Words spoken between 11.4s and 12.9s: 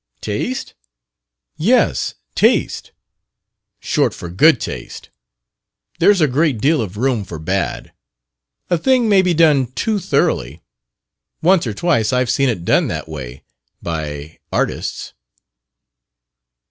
Once or twice I've seen it done